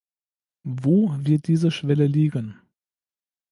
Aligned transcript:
Wo 0.63 1.15
wird 1.25 1.45
diese 1.47 1.69
Schwelle 1.69 2.07
liegen? 2.07 2.59